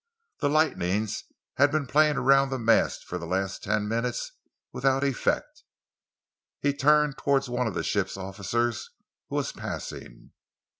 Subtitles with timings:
[0.39, 1.25] The lightnings
[1.57, 4.31] had been playing around the mast for the last ten minutes
[4.73, 5.61] without effect.
[6.59, 8.89] He turned towards one of the ship's officers
[9.29, 10.31] who was passing.